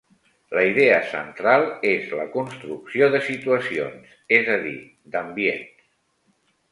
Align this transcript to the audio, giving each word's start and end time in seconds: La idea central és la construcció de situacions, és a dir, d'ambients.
La 0.59 0.61
idea 0.67 0.95
central 1.09 1.65
és 1.89 2.07
la 2.21 2.25
construcció 2.35 3.09
de 3.15 3.21
situacions, 3.27 4.15
és 4.39 4.49
a 4.55 4.57
dir, 4.65 4.75
d'ambients. 5.17 5.85